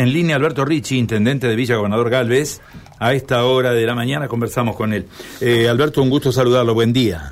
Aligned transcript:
en 0.00 0.14
línea 0.14 0.36
Alberto 0.36 0.64
Ricci, 0.64 0.96
intendente 0.96 1.46
de 1.46 1.54
Villa 1.54 1.76
Gobernador 1.76 2.08
Galvez. 2.08 2.62
A 2.98 3.12
esta 3.12 3.44
hora 3.44 3.72
de 3.72 3.84
la 3.84 3.94
mañana 3.94 4.28
conversamos 4.28 4.74
con 4.74 4.94
él. 4.94 5.04
Eh, 5.42 5.68
Alberto, 5.68 6.02
un 6.02 6.08
gusto 6.08 6.32
saludarlo. 6.32 6.72
Buen 6.72 6.92
día. 6.94 7.30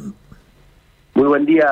Muy 1.15 1.27
buen 1.27 1.47
día, 1.47 1.67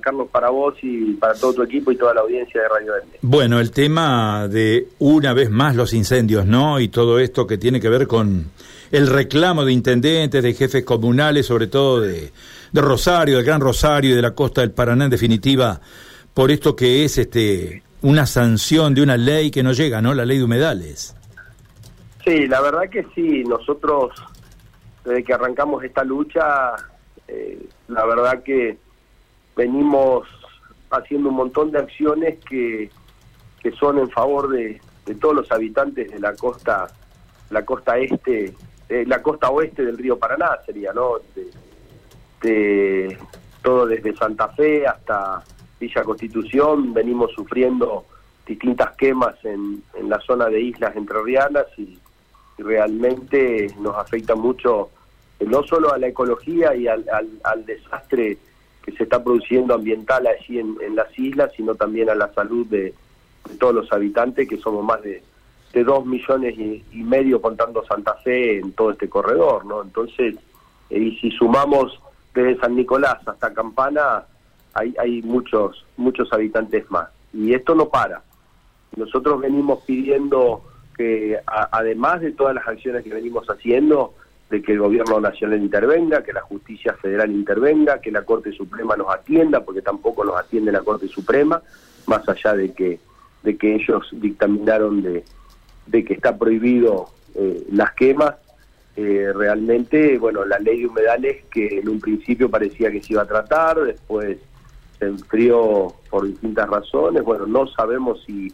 Carlos, 0.00 0.28
para 0.30 0.50
vos 0.50 0.74
y 0.82 1.12
para 1.14 1.34
todo 1.34 1.54
tu 1.54 1.62
equipo 1.62 1.92
y 1.92 1.96
toda 1.96 2.14
la 2.14 2.22
audiencia 2.22 2.60
de 2.62 2.68
Radio 2.68 2.92
Verde. 2.92 3.18
Bueno, 3.22 3.60
el 3.60 3.70
tema 3.70 4.48
de 4.48 4.88
una 4.98 5.32
vez 5.34 5.50
más 5.50 5.76
los 5.76 5.94
incendios, 5.94 6.44
¿no? 6.46 6.80
Y 6.80 6.88
todo 6.88 7.20
esto 7.20 7.46
que 7.46 7.56
tiene 7.56 7.80
que 7.80 7.88
ver 7.88 8.08
con 8.08 8.50
el 8.90 9.06
reclamo 9.06 9.64
de 9.64 9.72
intendentes, 9.72 10.42
de 10.42 10.52
jefes 10.52 10.84
comunales, 10.84 11.46
sobre 11.46 11.68
todo 11.68 12.00
de, 12.00 12.32
de 12.72 12.80
Rosario, 12.80 13.36
del 13.36 13.46
Gran 13.46 13.60
Rosario 13.60 14.10
y 14.10 14.14
de 14.16 14.22
la 14.22 14.32
costa 14.32 14.62
del 14.62 14.72
Paraná, 14.72 15.04
en 15.04 15.10
definitiva, 15.10 15.80
por 16.34 16.50
esto 16.50 16.74
que 16.74 17.04
es 17.04 17.18
este 17.18 17.84
una 18.02 18.26
sanción 18.26 18.94
de 18.94 19.02
una 19.02 19.16
ley 19.16 19.50
que 19.50 19.62
no 19.62 19.72
llega, 19.72 20.00
¿no? 20.00 20.14
La 20.14 20.24
ley 20.24 20.38
de 20.38 20.44
humedales. 20.44 21.14
Sí, 22.24 22.46
la 22.46 22.60
verdad 22.60 22.88
que 22.88 23.06
sí. 23.14 23.44
Nosotros, 23.44 24.12
desde 25.04 25.24
que 25.24 25.34
arrancamos 25.34 25.84
esta 25.84 26.04
lucha, 26.04 26.74
eh, 27.28 27.66
la 27.88 28.04
verdad 28.06 28.42
que 28.42 28.78
venimos 29.56 30.26
haciendo 30.90 31.28
un 31.28 31.36
montón 31.36 31.70
de 31.70 31.78
acciones 31.78 32.38
que, 32.44 32.90
que 33.62 33.72
son 33.72 33.98
en 33.98 34.10
favor 34.10 34.50
de, 34.50 34.80
todos 35.20 35.34
los 35.34 35.52
habitantes 35.52 36.10
de 36.10 36.20
la 36.20 36.34
costa, 36.34 36.86
la 37.50 37.64
costa 37.64 37.98
este, 37.98 38.54
eh, 38.88 39.04
la 39.06 39.20
costa 39.20 39.50
oeste 39.50 39.84
del 39.84 39.98
río 39.98 40.16
Paraná 40.16 40.56
sería, 40.64 40.92
¿no? 40.92 41.14
de 42.42 43.18
todo 43.62 43.86
desde 43.86 44.16
Santa 44.16 44.48
Fe 44.50 44.86
hasta 44.86 45.42
Villa 45.80 46.04
Constitución 46.04 46.92
venimos 46.92 47.32
sufriendo 47.32 48.04
distintas 48.46 48.94
quemas 48.96 49.34
en, 49.44 49.82
en 49.94 50.08
la 50.08 50.20
zona 50.20 50.46
de 50.46 50.60
islas 50.60 50.94
entrerrianas 50.94 51.66
y, 51.76 51.98
realmente 52.62 53.74
nos 53.80 53.96
afecta 53.96 54.34
mucho 54.34 54.90
eh, 55.38 55.46
no 55.46 55.62
solo 55.62 55.94
a 55.94 55.98
la 55.98 56.08
ecología 56.08 56.74
y 56.74 56.86
al, 56.88 57.04
al, 57.42 57.64
desastre 57.64 58.36
que 58.82 58.92
se 58.92 59.04
está 59.04 59.24
produciendo 59.24 59.74
ambiental 59.74 60.26
allí 60.26 60.58
en, 60.58 60.76
las 60.94 61.18
islas, 61.18 61.52
sino 61.56 61.74
también 61.74 62.10
a 62.10 62.14
la 62.14 62.32
salud 62.34 62.66
de, 62.66 62.94
todos 63.58 63.74
los 63.74 63.92
habitantes, 63.92 64.46
que 64.46 64.58
somos 64.58 64.84
más 64.84 65.02
de, 65.02 65.22
de 65.72 65.84
dos 65.84 66.04
millones 66.04 66.58
y, 66.58 66.84
medio 67.02 67.40
contando 67.40 67.84
Santa 67.86 68.14
Fe 68.16 68.58
en 68.58 68.72
todo 68.72 68.90
este 68.90 69.08
corredor, 69.08 69.64
¿no? 69.64 69.82
Entonces, 69.82 70.36
eh, 70.90 70.98
y 70.98 71.16
si 71.16 71.30
sumamos 71.30 71.98
desde 72.34 72.60
San 72.60 72.76
Nicolás 72.76 73.26
hasta 73.26 73.54
Campana, 73.54 74.24
hay, 74.74 74.94
hay 74.98 75.22
muchos, 75.22 75.84
muchos 75.96 76.32
habitantes 76.32 76.90
más. 76.90 77.08
Y 77.32 77.54
esto 77.54 77.74
no 77.74 77.88
para. 77.88 78.22
Nosotros 78.96 79.40
venimos 79.40 79.80
pidiendo 79.84 80.62
que, 80.96 81.38
además 81.46 82.20
de 82.20 82.32
todas 82.32 82.54
las 82.54 82.66
acciones 82.66 83.04
que 83.04 83.14
venimos 83.14 83.46
haciendo, 83.48 84.14
de 84.50 84.60
que 84.62 84.72
el 84.72 84.80
gobierno 84.80 85.20
nacional 85.20 85.60
intervenga, 85.60 86.24
que 86.24 86.32
la 86.32 86.42
justicia 86.42 86.94
federal 86.94 87.30
intervenga, 87.30 88.00
que 88.00 88.10
la 88.10 88.22
Corte 88.22 88.52
Suprema 88.52 88.96
nos 88.96 89.08
atienda, 89.14 89.64
porque 89.64 89.80
tampoco 89.80 90.24
nos 90.24 90.36
atiende 90.36 90.72
la 90.72 90.82
Corte 90.82 91.06
Suprema, 91.06 91.62
más 92.06 92.28
allá 92.28 92.54
de 92.54 92.72
que, 92.72 92.98
de 93.44 93.56
que 93.56 93.76
ellos 93.76 94.08
dictaminaron 94.12 95.02
de, 95.02 95.24
de 95.86 96.04
que 96.04 96.14
está 96.14 96.36
prohibido 96.36 97.10
eh, 97.36 97.64
las 97.70 97.92
quemas, 97.92 98.34
eh, 98.96 99.32
realmente, 99.34 100.18
bueno, 100.18 100.44
la 100.44 100.58
ley 100.58 100.80
de 100.80 100.86
humedales 100.86 101.44
que 101.50 101.78
en 101.78 101.88
un 101.88 102.00
principio 102.00 102.50
parecía 102.50 102.90
que 102.90 103.00
se 103.00 103.12
iba 103.12 103.22
a 103.22 103.26
tratar, 103.26 103.80
después 103.80 104.38
se 105.00 105.06
enfrió 105.06 105.88
por 106.10 106.26
distintas 106.26 106.68
razones. 106.68 107.24
Bueno, 107.24 107.46
no 107.46 107.66
sabemos 107.66 108.22
si, 108.24 108.52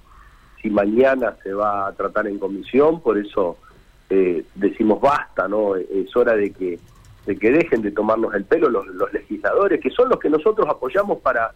si 0.62 0.70
mañana 0.70 1.36
se 1.42 1.52
va 1.52 1.88
a 1.88 1.92
tratar 1.92 2.28
en 2.28 2.38
comisión, 2.38 3.02
por 3.02 3.18
eso 3.18 3.58
eh, 4.08 4.44
decimos 4.54 5.00
basta, 5.00 5.48
¿no? 5.48 5.74
Es 5.74 6.16
hora 6.16 6.36
de 6.36 6.52
que, 6.52 6.78
de 7.26 7.36
que 7.36 7.50
dejen 7.50 7.82
de 7.82 7.90
tomarnos 7.90 8.32
el 8.34 8.44
pelo 8.44 8.70
los, 8.70 8.86
los 8.86 9.12
legisladores, 9.12 9.80
que 9.80 9.90
son 9.90 10.08
los 10.08 10.20
que 10.20 10.30
nosotros 10.30 10.66
apoyamos 10.70 11.18
para, 11.18 11.50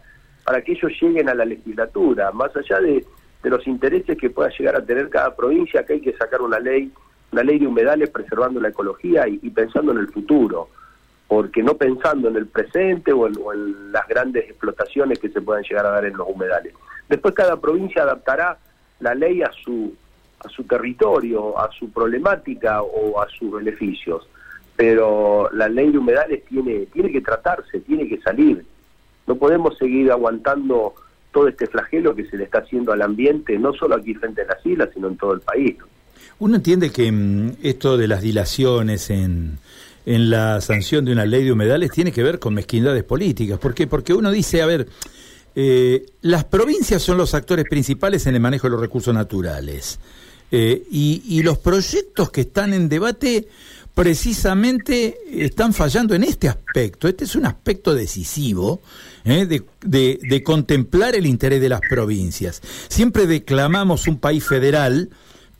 para 0.44 0.60
que 0.60 0.72
ellos 0.72 0.90
lleguen 1.00 1.28
a 1.28 1.34
la 1.34 1.44
legislatura, 1.44 2.32
más 2.32 2.50
allá 2.56 2.80
de, 2.80 3.06
de 3.44 3.50
los 3.50 3.64
intereses 3.68 4.18
que 4.18 4.30
pueda 4.30 4.50
llegar 4.58 4.74
a 4.74 4.84
tener 4.84 5.08
cada 5.08 5.36
provincia, 5.36 5.86
que 5.86 5.94
hay 5.94 6.00
que 6.00 6.16
sacar 6.16 6.42
una 6.42 6.58
ley, 6.58 6.92
una 7.30 7.44
ley 7.44 7.60
de 7.60 7.68
humedales 7.68 8.10
preservando 8.10 8.60
la 8.60 8.70
ecología 8.70 9.28
y 9.28 9.50
pensando 9.50 9.92
en 9.92 9.98
el 9.98 10.08
futuro 10.08 10.68
porque 11.30 11.62
no 11.62 11.76
pensando 11.76 12.28
en 12.28 12.34
el 12.34 12.48
presente 12.48 13.12
o 13.12 13.28
en, 13.28 13.92
las 13.92 14.08
grandes 14.08 14.50
explotaciones 14.50 15.20
que 15.20 15.28
se 15.28 15.40
puedan 15.40 15.62
llegar 15.62 15.86
a 15.86 15.90
dar 15.90 16.04
en 16.04 16.16
los 16.16 16.26
humedales. 16.28 16.74
Después 17.08 17.36
cada 17.36 17.60
provincia 17.60 18.02
adaptará 18.02 18.58
la 18.98 19.14
ley 19.14 19.40
a 19.40 19.50
su, 19.52 19.94
a 20.40 20.48
su 20.48 20.64
territorio, 20.64 21.56
a 21.56 21.70
su 21.70 21.88
problemática 21.92 22.82
o 22.82 23.22
a 23.22 23.28
sus 23.28 23.52
beneficios, 23.52 24.28
pero 24.74 25.48
la 25.52 25.68
ley 25.68 25.92
de 25.92 25.98
humedales 25.98 26.44
tiene, 26.46 26.86
tiene 26.86 27.12
que 27.12 27.20
tratarse, 27.20 27.78
tiene 27.78 28.08
que 28.08 28.20
salir. 28.22 28.66
No 29.28 29.36
podemos 29.36 29.78
seguir 29.78 30.10
aguantando 30.10 30.94
todo 31.30 31.46
este 31.46 31.68
flagelo 31.68 32.12
que 32.12 32.26
se 32.26 32.38
le 32.38 32.42
está 32.42 32.58
haciendo 32.58 32.92
al 32.92 33.02
ambiente, 33.02 33.56
no 33.56 33.72
solo 33.72 33.94
aquí 33.94 34.14
frente 34.14 34.42
a 34.42 34.46
las 34.46 34.66
islas, 34.66 34.88
sino 34.92 35.06
en 35.06 35.16
todo 35.16 35.34
el 35.34 35.40
país. 35.42 35.76
Uno 36.40 36.56
entiende 36.56 36.90
que 36.90 37.12
mm, 37.12 37.58
esto 37.62 37.96
de 37.96 38.08
las 38.08 38.20
dilaciones 38.20 39.10
en 39.10 39.58
en 40.06 40.30
la 40.30 40.60
sanción 40.60 41.04
de 41.04 41.12
una 41.12 41.26
ley 41.26 41.44
de 41.44 41.52
humedales 41.52 41.90
tiene 41.90 42.12
que 42.12 42.22
ver 42.22 42.38
con 42.38 42.54
mezquindades 42.54 43.04
políticas. 43.04 43.58
¿Por 43.58 43.74
qué? 43.74 43.86
Porque 43.86 44.14
uno 44.14 44.30
dice, 44.30 44.62
a 44.62 44.66
ver, 44.66 44.88
eh, 45.54 46.06
las 46.22 46.44
provincias 46.44 47.02
son 47.02 47.18
los 47.18 47.34
actores 47.34 47.64
principales 47.68 48.26
en 48.26 48.34
el 48.34 48.40
manejo 48.40 48.66
de 48.66 48.72
los 48.72 48.80
recursos 48.80 49.12
naturales. 49.12 49.98
Eh, 50.52 50.82
y, 50.90 51.42
los 51.42 51.58
proyectos 51.58 52.30
que 52.30 52.40
están 52.40 52.74
en 52.74 52.88
debate 52.88 53.46
precisamente 53.94 55.16
están 55.30 55.72
fallando 55.72 56.14
en 56.14 56.24
este 56.24 56.48
aspecto. 56.48 57.06
Este 57.06 57.24
es 57.24 57.36
un 57.36 57.46
aspecto 57.46 57.94
decisivo 57.94 58.80
eh, 59.24 59.46
de, 59.46 60.42
contemplar 60.42 61.14
el 61.14 61.26
interés 61.26 61.60
de 61.60 61.68
las 61.68 61.80
provincias. 61.80 62.62
Siempre 62.88 63.26
declamamos 63.26 64.08
un 64.08 64.18
país 64.18 64.44
federal, 64.44 65.10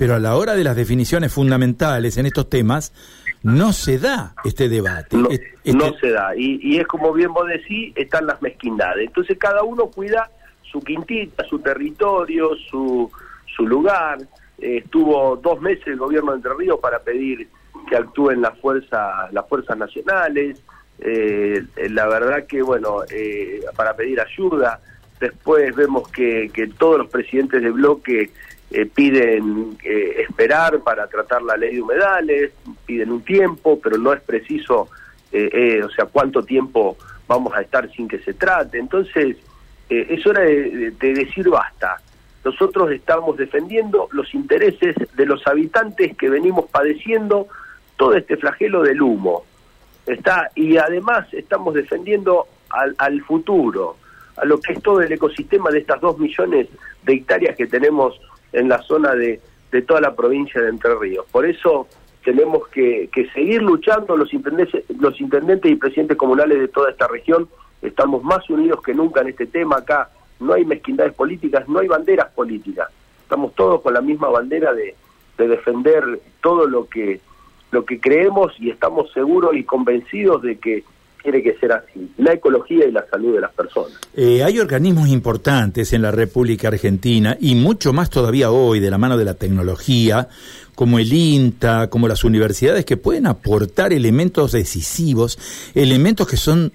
pero 0.01 0.15
a 0.15 0.19
la 0.19 0.35
hora 0.35 0.55
de 0.55 0.65
las 0.65 0.77
definiciones 0.77 1.31
fundamentales 1.31 2.17
en 2.17 2.25
estos 2.25 2.49
temas, 2.49 2.95
no 3.43 3.75
se 3.75 3.99
da 3.99 4.35
este 4.45 4.71
debate. 4.71 5.15
No, 5.15 5.29
este 5.29 5.99
se 6.01 6.11
da. 6.11 6.35
Y, 6.35 6.79
es 6.79 6.87
como 6.87 7.13
bien 7.13 7.35
vos 7.35 7.47
decís, 7.47 7.93
están 7.95 8.27
las 8.27 8.41
mezquindades. 8.41 9.09
Entonces 9.09 9.37
cada 9.37 9.63
uno 9.63 9.89
cuida 9.89 10.31
su 10.63 10.81
quintita, 10.81 11.45
su 11.45 11.59
territorio, 11.59 12.53
su, 12.71 13.11
su 13.55 13.67
lugar. 13.67 14.21
Eh, 14.57 14.79
estuvo 14.83 15.37
dos 15.37 15.61
meses 15.61 15.87
el 15.89 15.99
gobierno 15.99 16.31
de 16.31 16.37
Entre 16.39 16.55
Ríos 16.55 16.81
para 16.81 17.01
pedir 17.01 17.47
que 17.87 17.95
actúen 17.95 18.41
las 18.41 18.59
fuerzas, 18.59 19.31
las 19.35 19.47
fuerzas 19.51 19.77
nacionales. 19.77 20.63
Eh, 20.99 21.63
la 21.91 22.07
verdad 22.07 22.47
que, 22.47 22.63
bueno, 22.63 23.03
eh, 23.11 23.61
para 23.77 23.95
pedir 23.95 24.19
ayuda. 24.19 24.81
Después 25.21 25.77
vemos 25.77 26.09
que, 26.09 26.51
que 26.55 26.69
todos 26.69 26.97
los 26.97 27.09
presidentes 27.09 27.61
de 27.61 27.71
bloque 27.71 28.31
eh, 28.73 28.87
piden 28.87 29.77
eh, 29.83 30.23
esperar 30.29 30.79
para 30.81 31.09
tratar 31.09 31.43
la 31.43 31.57
ley 31.57 31.75
de 31.75 31.83
humedales, 31.83 32.53
piden 32.87 33.11
un 33.11 33.23
tiempo, 33.23 33.81
pero 33.83 33.99
no 33.99 34.13
es 34.13 34.21
preciso, 34.21 34.89
eh, 35.33 35.83
o 35.85 35.91
sea, 35.91 36.05
cuánto 36.05 36.45
tiempo 36.45 36.97
vamos 37.27 37.53
a 37.55 37.63
estar 37.63 37.91
sin 37.91 38.07
que 38.07 38.21
se 38.21 38.35
trate. 38.35 38.79
Entonces, 38.79 39.37
es 39.89 40.25
hora 40.25 40.43
de, 40.43 40.93
decir 41.01 41.49
basta. 41.49 41.97
Nosotros 42.45 42.93
estamos 42.93 43.37
defendiendo 43.37 44.09
los 44.13 44.33
intereses 44.35 44.95
de 45.17 45.27
los 45.27 45.45
habitantes 45.49 46.17
que 46.17 46.31
venimos 46.31 46.67
padeciendo 46.71 47.49
todo 47.97 48.15
este 48.15 48.37
flagelo 48.37 48.83
del 48.85 49.03
humo. 49.03 49.45
Está, 50.07 50.49
y 50.55 50.77
además 50.77 51.27
estamos 51.35 51.75
defendiendo 51.75 52.47
al, 52.69 52.95
al 52.99 53.21
futuro, 53.23 53.97
a 54.37 54.45
lo 54.45 54.61
que 54.61 54.75
es 54.75 54.83
todo 54.83 55.01
el 55.01 55.11
ecosistema 55.11 55.71
de 55.71 55.81
estas 55.81 56.01
dos 56.01 56.19
millones 56.21 56.69
de 57.03 57.15
hectáreas 57.15 57.57
que 57.57 57.67
tenemos 57.67 58.21
en 58.53 58.69
la 58.69 58.83
zona 58.83 59.15
de, 59.15 59.41
de 59.71 59.83
toda 59.83 60.01
la 60.01 60.15
provincia 60.15 60.61
de 60.61 60.69
Entre 60.69 60.95
Ríos. 60.95 61.27
Por 61.31 61.47
eso 61.47 61.87
tenemos 62.25 62.69
que, 62.69 63.09
seguir 63.33 63.63
luchando 63.63 64.17
los 64.17 64.33
intendentes, 64.33 64.85
los 64.99 65.21
intendentes 65.21 65.71
y 65.71 65.77
presidentes 65.77 66.17
comunales 66.17 66.59
de 66.59 66.69
toda 66.69 66.91
esta 66.91 67.09
región. 67.09 67.49
Estamos 67.83 68.23
más 68.23 68.49
unidos 68.51 68.83
que 68.83 68.95
nunca 68.95 69.23
en 69.23 69.29
este 69.29 69.47
tema. 69.47 69.77
Acá 69.79 70.11
no 70.39 70.53
hay 70.53 70.65
mezquindades 70.65 71.15
políticas, 71.15 71.69
no 71.69 71.79
hay 71.79 71.89
banderas 71.89 72.31
políticas. 72.33 72.89
Estamos 73.23 73.55
todos 73.55 73.81
con 73.81 73.95
la 73.95 74.01
misma 74.01 74.29
bandera 74.29 74.73
de, 74.75 74.95
de 75.39 75.49
defender 75.49 76.21
todo 76.43 76.67
lo 76.67 76.89
que, 76.89 77.21
lo 77.71 77.85
que 77.85 78.01
creemos 78.01 78.53
y 78.59 78.71
estamos 78.71 79.11
seguros 79.13 79.55
y 79.55 79.65
convencidos 79.65 80.43
de 80.43 80.59
que 80.59 80.85
tiene 81.23 81.43
que 81.43 81.57
ser 81.59 81.73
así, 81.73 82.11
la 82.19 82.33
ecología 82.33 82.87
y 82.87 82.93
la 82.93 83.05
salud 83.11 83.35
de 83.35 83.41
las 83.41 83.53
personas. 83.53 83.99
Eh, 84.15 84.43
hay 84.43 84.59
organismos 84.59 85.09
importantes 85.09 85.93
en 85.93 86.03
la 86.03 86.11
República 86.11 86.69
Argentina 86.69 87.37
y 87.41 87.55
mucho 87.55 87.93
más 87.93 88.11
todavía 88.11 88.51
hoy 88.51 88.81
de 88.81 88.91
la 88.91 88.99
mano 88.99 89.17
de 89.17 89.25
la 89.25 89.35
tecnología, 89.35 90.29
como 90.75 90.99
el 90.99 91.13
INTA, 91.13 91.89
como 91.89 92.09
las 92.09 92.25
universidades, 92.25 92.85
que 92.85 92.97
pueden 92.97 93.27
aportar 93.27 93.93
elementos 93.93 94.53
decisivos, 94.53 95.39
elementos 95.75 96.27
que 96.27 96.37
son 96.37 96.73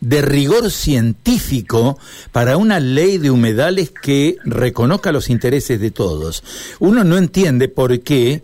de 0.00 0.20
rigor 0.20 0.70
científico 0.70 1.98
para 2.32 2.56
una 2.56 2.80
ley 2.80 3.18
de 3.18 3.30
humedales 3.30 3.90
que 3.90 4.36
reconozca 4.44 5.12
los 5.12 5.30
intereses 5.30 5.80
de 5.80 5.92
todos. 5.92 6.42
Uno 6.80 7.04
no 7.04 7.16
entiende 7.16 7.68
por 7.68 8.00
qué 8.00 8.42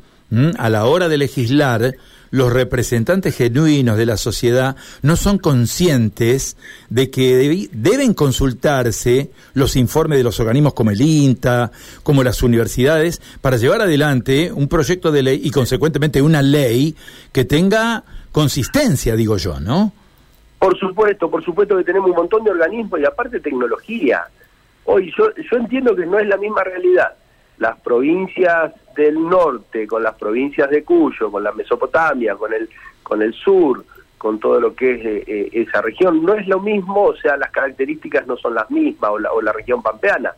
a 0.57 0.69
la 0.69 0.85
hora 0.85 1.09
de 1.09 1.19
legislar 1.19 1.95
los 2.31 2.53
representantes 2.53 3.37
genuinos 3.37 3.97
de 3.97 4.07
la 4.07 4.17
sociedad 4.17 4.77
no 5.03 5.17
son 5.17 5.39
conscientes 5.39 6.57
de 6.89 7.11
que 7.11 7.69
deben 7.73 8.15
consultarse 8.15 9.31
los 9.55 9.77
informes 9.77 10.19
de 10.19 10.25
los 10.25 10.39
organismos 10.41 10.75
como 10.75 10.91
el 10.91 11.01
INTA, 11.01 11.71
como 12.03 12.23
las 12.23 12.43
universidades, 12.43 13.21
para 13.41 13.57
llevar 13.57 13.83
adelante 13.83 14.53
un 14.53 14.69
proyecto 14.69 15.13
de 15.13 15.23
ley 15.23 15.41
y 15.43 15.51
consecuentemente 15.51 16.23
una 16.23 16.43
ley 16.43 16.95
que 17.33 17.45
tenga 17.45 18.05
consistencia, 18.33 19.17
digo 19.17 19.37
yo, 19.37 19.61
¿no? 19.61 19.93
Por 20.59 20.77
supuesto, 20.79 21.31
por 21.31 21.45
supuesto 21.45 21.77
que 21.77 21.85
tenemos 21.85 22.11
un 22.11 22.17
montón 22.17 22.45
de 22.45 22.51
organismos 22.51 23.01
y 23.01 23.05
aparte 23.05 23.41
tecnología. 23.41 24.25
Hoy 24.85 25.13
yo, 25.17 25.27
yo 25.37 25.57
entiendo 25.57 25.95
que 25.95 26.05
no 26.05 26.19
es 26.19 26.27
la 26.27 26.37
misma 26.37 26.65
realidad. 26.65 27.15
Las 27.59 27.79
provincias 27.81 28.73
del 28.95 29.29
norte, 29.29 29.87
con 29.87 30.03
las 30.03 30.15
provincias 30.15 30.71
de 30.71 30.83
Cuyo, 30.85 31.31
con 31.31 31.43
la 31.43 31.53
Mesopotamia, 31.53 32.35
con 32.35 32.53
el, 32.53 32.69
con 33.03 33.23
el 33.23 33.33
sur, 33.33 33.85
con 34.19 34.41
todo 34.41 34.61
lo 34.61 34.75
que 34.75 34.95
es 34.95 35.05
eh, 35.05 35.25
eh, 35.27 35.49
esa 35.53 35.81
región. 35.81 36.25
No 36.25 36.35
es 36.35 36.47
lo 36.47 36.61
mismo, 36.61 37.05
o 37.05 37.17
sea, 37.17 37.37
las 37.37 37.51
características 37.51 38.27
no 38.27 38.37
son 38.37 38.55
las 38.55 38.71
mismas, 38.71 39.11
o 39.13 39.19
la, 39.19 39.33
o 39.33 39.41
la 39.41 39.53
región 39.53 39.83
pampeana, 39.83 40.33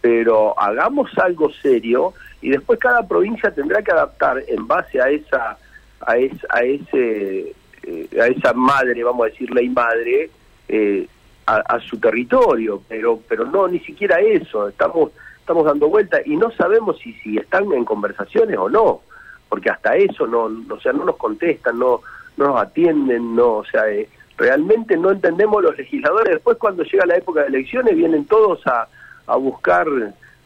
pero 0.00 0.58
hagamos 0.60 1.10
algo 1.18 1.50
serio 1.50 2.12
y 2.42 2.50
después 2.50 2.78
cada 2.78 3.08
provincia 3.08 3.50
tendrá 3.50 3.82
que 3.82 3.92
adaptar 3.92 4.42
en 4.46 4.66
base 4.66 5.00
a 5.00 5.08
esa, 5.08 5.58
a, 6.00 6.12
a 6.12 6.62
ese, 6.62 7.54
eh, 7.82 8.08
a 8.20 8.26
esa 8.26 8.52
madre, 8.52 9.02
vamos 9.02 9.26
a 9.26 9.30
decir 9.30 9.50
ley 9.50 9.70
madre, 9.70 10.30
a, 11.46 11.56
a, 11.56 11.80
su 11.80 11.98
territorio, 11.98 12.82
pero, 12.88 13.20
pero 13.28 13.44
no, 13.46 13.68
ni 13.68 13.80
siquiera 13.80 14.18
eso, 14.18 14.68
estamos 14.68 15.10
estamos 15.44 15.66
dando 15.66 15.90
vuelta 15.90 16.20
y 16.24 16.36
no 16.36 16.50
sabemos 16.52 16.98
si, 17.00 17.12
si 17.16 17.36
están 17.36 17.70
en 17.72 17.84
conversaciones 17.84 18.56
o 18.56 18.70
no, 18.70 19.02
porque 19.50 19.68
hasta 19.68 19.94
eso 19.94 20.26
no, 20.26 20.44
o 20.44 20.80
sea, 20.80 20.94
no 20.94 21.04
nos 21.04 21.16
contestan, 21.16 21.78
no, 21.78 22.00
no 22.38 22.46
nos 22.46 22.60
atienden, 22.62 23.36
no, 23.36 23.56
o 23.56 23.64
sea, 23.66 23.86
eh, 23.90 24.08
realmente 24.38 24.96
no 24.96 25.10
entendemos 25.10 25.62
los 25.62 25.76
legisladores. 25.76 26.32
Después 26.32 26.56
cuando 26.56 26.82
llega 26.82 27.04
la 27.04 27.16
época 27.16 27.42
de 27.42 27.48
elecciones 27.48 27.94
vienen 27.94 28.24
todos 28.24 28.66
a, 28.66 28.88
a 29.26 29.36
buscar 29.36 29.86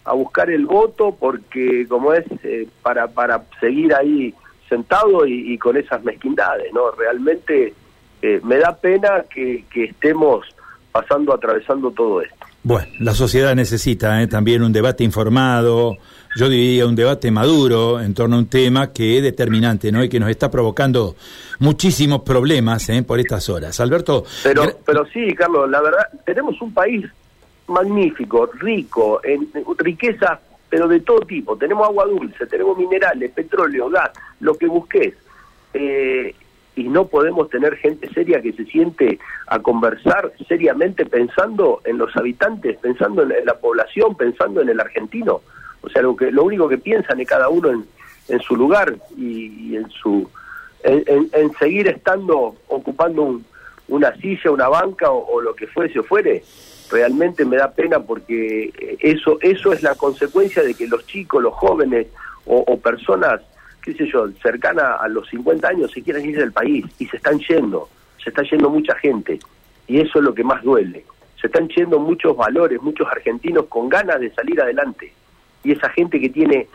a 0.05 0.13
buscar 0.15 0.51
el 0.51 0.67
voto 0.67 1.15
porque 1.15 1.87
como 1.89 2.13
es 2.13 2.25
eh, 2.43 2.67
para 2.83 3.07
para 3.07 3.45
seguir 3.61 3.95
ahí 3.95 4.35
sentado 4.69 5.27
y, 5.27 5.57
con 5.59 5.77
esas 5.77 6.03
mezquindades, 6.03 6.73
¿no? 6.73 6.91
Realmente 6.91 7.73
eh, 8.21 8.41
me 8.43 8.57
da 8.57 8.75
pena 8.75 9.25
que, 9.31 9.65
que 9.71 9.85
estemos 9.85 10.45
pasando, 10.91 11.33
atravesando 11.33 11.91
todo 11.93 12.21
esto. 12.21 12.38
Bueno, 12.69 12.87
la 12.99 13.15
sociedad 13.15 13.55
necesita 13.55 14.21
¿eh? 14.21 14.27
también 14.27 14.63
un 14.63 14.75
debate 14.75 15.03
informado, 15.03 15.97
yo 16.37 16.51
diría 16.51 16.87
un 16.87 16.95
debate 16.95 17.31
maduro 17.31 17.99
en 17.99 18.13
torno 18.13 18.37
a 18.37 18.41
un 18.41 18.51
tema 18.51 18.93
que 18.93 19.17
es 19.17 19.23
determinante, 19.23 19.91
¿no? 19.91 20.05
Y 20.05 20.11
que 20.11 20.21
nos 20.21 20.29
está 20.29 20.51
provocando 20.51 21.17
muchísimos 21.61 22.21
problemas 22.21 22.87
¿eh? 22.91 23.03
por 23.03 23.21
estas 23.21 23.49
horas. 23.49 23.81
Alberto. 23.81 24.27
Pero, 24.43 24.65
pero 24.85 25.07
sí, 25.07 25.33
Carlos, 25.33 25.71
la 25.71 25.81
verdad, 25.81 26.09
tenemos 26.27 26.61
un 26.61 26.75
país 26.75 27.07
magnífico, 27.69 28.51
rico, 28.61 29.23
en, 29.25 29.49
riqueza, 29.79 30.39
pero 30.69 30.87
de 30.89 31.01
todo 31.01 31.21
tipo. 31.21 31.57
Tenemos 31.57 31.89
agua 31.89 32.05
dulce, 32.05 32.45
tenemos 32.45 32.77
minerales, 32.77 33.31
petróleo, 33.31 33.89
gas, 33.89 34.11
lo 34.41 34.59
que 34.59 34.67
busques. 34.67 35.15
Eh, 35.73 36.35
y 36.79 36.85
no 36.85 37.09
podemos 37.09 37.51
tener 37.51 37.77
gente 37.77 38.09
seria 38.15 38.41
que 38.41 38.53
se 38.53 38.65
siente 38.65 39.19
a 39.49 39.59
conversar 39.59 40.33
seriamente 40.47 41.05
pensando 41.05 41.81
en 41.85 41.99
los 41.99 42.17
habitantes, 42.17 42.79
pensando 42.79 43.23
en 43.23 43.45
la 43.45 43.55
población, 43.55 44.17
pensando 44.17 44.61
en 44.61 44.69
el 44.69 44.79
argentino. 44.79 45.41
O 45.81 45.89
sea, 45.89 46.03
lo 46.03 46.15
que 46.15 46.31
lo 46.31 46.45
único 46.45 46.69
que 46.69 46.79
piensan 46.79 47.21
es 47.21 47.27
cada 47.27 47.49
uno 47.49 47.71
en, 47.71 47.85
en 48.29 48.41
su 48.41 48.55
lugar 48.55 48.95
y, 49.17 49.75
en 49.75 49.91
su 49.91 50.29
en, 50.85 51.53
seguir 51.59 51.89
estando 51.89 52.55
ocupando 52.69 53.41
una 53.89 54.15
silla, 54.19 54.53
una 54.53 54.69
banca 54.69 55.11
o, 55.11 55.41
lo 55.41 55.57
que 55.57 55.67
fuese 55.67 55.99
o 55.99 56.05
fuere. 56.05 56.45
Realmente 56.93 57.45
me 57.45 57.57
da 57.57 57.73
pena 57.73 57.99
porque 57.99 58.73
eso 59.01 59.39
eso 59.41 59.73
es 59.73 59.83
la 59.83 59.97
consecuencia 59.97 60.63
de 60.63 60.75
que 60.75 60.87
los 60.87 61.05
chicos, 61.09 61.43
los 61.43 61.55
jóvenes 61.55 62.07
o 62.47 62.79
personas 62.79 63.41
qué 63.89 64.05
sé 64.05 64.13
yo, 64.13 64.29
cercana 64.43 64.97
a 64.97 65.09
los 65.09 65.27
50 65.31 65.67
años 65.67 65.91
se 65.91 66.03
quieren 66.03 66.29
ir 66.29 66.39
del 66.39 66.53
país 66.53 66.85
y 66.99 67.07
se 67.07 67.17
están 67.17 67.39
yendo, 67.39 67.89
se 68.23 68.29
está 68.29 68.43
yendo 68.43 68.69
mucha 68.69 68.95
gente 68.97 69.39
y 69.87 69.99
eso 70.01 70.19
es 70.19 70.25
lo 70.27 70.35
que 70.35 70.45
más 70.45 70.63
duele. 70.63 71.07
Se 71.41 71.47
están 71.47 71.69
yendo 71.69 71.99
muchos 71.99 72.37
valores, 72.37 72.83
muchos 72.83 73.09
argentinos 73.09 73.65
con 73.67 73.89
ganas 73.89 74.21
de 74.21 74.31
salir 74.33 74.61
adelante 74.61 75.11
y 75.65 75.73
esa 75.73 75.89
gente 75.89 76.21
que 76.21 76.29
tiene, 76.29 76.69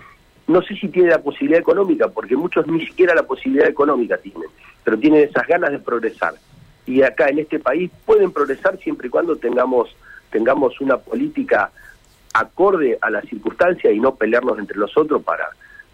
no 0.48 0.64
sé 0.64 0.76
si 0.76 0.88
tiene 0.88 1.10
la 1.10 1.22
posibilidad 1.22 1.60
económica, 1.60 2.08
porque 2.08 2.36
muchos 2.36 2.66
ni 2.66 2.84
siquiera 2.84 3.14
la 3.14 3.28
posibilidad 3.28 3.68
económica 3.68 4.18
tienen, 4.18 4.50
pero 4.84 4.98
tienen 4.98 5.30
esas 5.30 5.46
ganas 5.46 5.70
de 5.70 5.78
progresar. 5.78 6.34
Y 6.88 7.04
acá 7.04 7.30
en 7.30 7.40
este 7.40 7.60
país 7.60 7.92
pueden 8.08 8.32
progresar 8.32 8.80
siempre 8.80 9.08
y 9.08 9.12
cuando 9.12 9.36
tengamos, 9.36 9.96
tengamos 10.32 10.82
una 10.82 10.98
política 10.98 11.70
acorde 12.34 12.98
a 13.00 13.12
las 13.12 13.24
circunstancias 13.26 13.94
y 13.94 14.00
no 14.00 14.16
pelearnos 14.16 14.58
entre 14.58 14.80
nosotros 14.80 15.22
para 15.22 15.46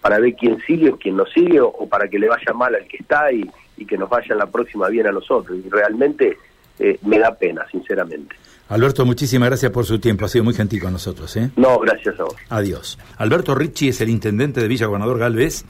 para 0.01 0.19
ver 0.19 0.35
quién 0.35 0.59
sigue 0.65 0.89
o 0.89 0.97
quién 0.97 1.17
no 1.17 1.25
sigue, 1.25 1.59
o, 1.59 1.87
para 1.89 2.07
que 2.07 2.19
le 2.19 2.27
vaya 2.27 2.53
mal 2.53 2.75
al 2.75 2.87
que 2.87 2.97
está 2.97 3.31
y, 3.31 3.49
que 3.85 3.97
nos 3.97 4.09
vaya 4.09 4.35
la 4.35 4.45
próxima 4.45 4.89
bien 4.89 5.07
a 5.07 5.11
nosotros. 5.11 5.57
Y 5.65 5.69
realmente 5.69 6.37
eh, 6.77 6.99
me 7.03 7.17
da 7.17 7.33
pena, 7.33 7.65
sinceramente. 7.71 8.35
Alberto, 8.69 9.03
muchísimas 9.03 9.49
gracias 9.49 9.71
por 9.71 9.85
su 9.85 9.99
tiempo. 9.99 10.25
Ha 10.25 10.27
sido 10.27 10.43
muy 10.43 10.53
gentil 10.53 10.81
con 10.81 10.93
nosotros. 10.93 11.35
¿eh? 11.37 11.49
No, 11.55 11.79
gracias 11.79 12.19
a 12.19 12.23
vos. 12.23 12.35
Adiós. 12.49 12.99
Alberto 13.17 13.55
Ricci 13.55 13.87
es 13.87 13.99
el 14.01 14.09
intendente 14.09 14.61
de 14.61 14.67
Villa 14.67 14.85
Gobernador 14.85 15.17
Galvez. 15.17 15.65